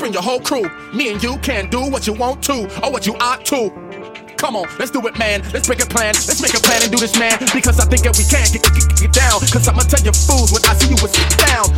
[0.00, 0.64] bring your whole crew.
[0.94, 3.68] Me and you can do what you want to, or what you ought to.
[4.40, 5.44] Come on, let's do it, man.
[5.52, 6.16] Let's make a plan.
[6.24, 7.36] Let's make a plan and do this, man.
[7.52, 9.36] Because I think that we can get, get, get, down.
[9.52, 11.68] Cause I'ma tell you fools when I see you sit down.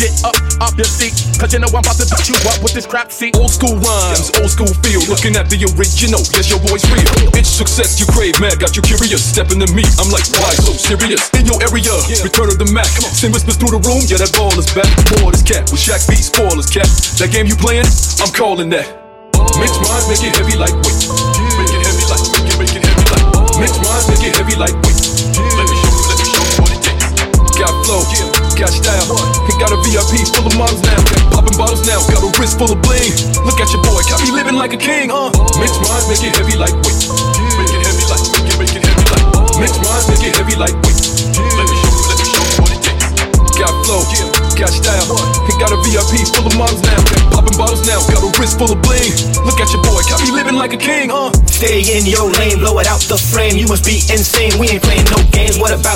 [0.00, 1.12] Up, get up, off your seat.
[1.36, 3.36] Cause you know I'm about to beat you up with this crap seat.
[3.36, 5.04] Old school rhymes, old school feel.
[5.12, 7.04] Looking at the original, yes, your voice real.
[7.36, 8.56] It's success you crave, man.
[8.56, 9.20] Got you curious.
[9.20, 11.28] Stepping to me, I'm like, why so serious?
[11.36, 11.92] In your area,
[12.24, 12.88] return of the Mack.
[13.12, 14.88] Send whispers through the room, yeah, that ball is back.
[15.20, 16.88] More this cat with Shaq B, spoilers, cat.
[17.20, 17.84] That game you playing,
[18.24, 18.88] I'm calling that.
[19.60, 21.29] Mix mine, make it heavy like weight.
[29.60, 30.96] Got a VIP full of models now.
[31.36, 33.12] Popping bottles now, got a wrist full of bling.
[33.44, 35.28] Look at your boy, got me living like a king, uh.
[35.60, 36.96] Mix mine, make it heavy like weight.
[37.60, 39.60] Make it heavy like, make it, make it heavy like.
[39.60, 40.96] Mix mine, make it heavy like weight.
[41.60, 42.80] Let me show you, let me show you what it.
[43.60, 44.00] Got flow,
[44.56, 46.96] got style, and got a VIP full of models now.
[47.28, 49.12] Popping bottles now, got a wrist full of bling.
[49.44, 51.28] Look at your boy, got me living like a king, uh.
[51.52, 53.60] Stay in your lane, blow it out the frame.
[53.60, 54.56] You must be insane.
[54.56, 55.60] We ain't playing no games.
[55.60, 55.89] What about?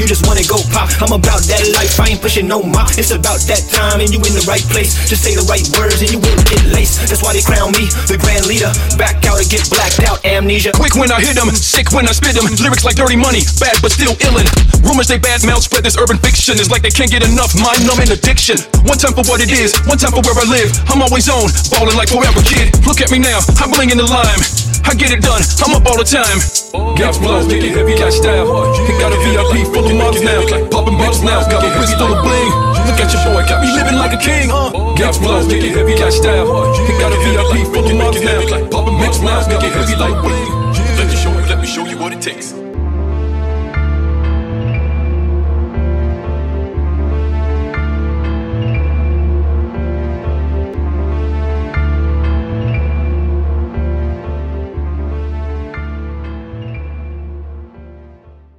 [0.00, 0.88] You just wanna go pop.
[1.04, 2.00] I'm about that life.
[2.00, 2.96] I ain't pushing no mop.
[2.96, 4.96] It's about that time, and you in the right place.
[5.04, 7.04] Just say the right words, and you will get laced.
[7.04, 8.72] That's why they crown me the grand leader.
[8.96, 10.24] Back out or get blacked out.
[10.24, 10.72] Amnesia.
[10.72, 12.48] Quick when I hit them, sick when I spit them.
[12.48, 14.48] Lyrics like dirty money, bad but still illin'.
[14.80, 16.56] Rumors they bad mouth spread this urban fiction.
[16.56, 18.56] It's like they can't get enough mind numbing addiction.
[18.88, 20.72] One time for what it is, one time for where I live.
[20.88, 22.72] I'm always on, ballin' like forever, kid.
[22.88, 24.69] Look at me now, I'm bling in the lime.
[24.84, 26.38] I get it done, I'm up all the time.
[26.96, 28.46] Got flow, make it heavy, got style.
[28.86, 30.40] He got a VIP full of models now.
[30.70, 32.50] Popping bottles now, got a wrist full of bling.
[32.86, 34.48] Look at your boy, got me living like a king.
[34.48, 36.46] Got flow, make it heavy, got style.
[36.86, 38.40] He got a VIP full of models now.
[38.70, 40.50] Popping bottles now, make it heavy like bling.
[40.98, 42.69] Let me show you, let me show you what it takes.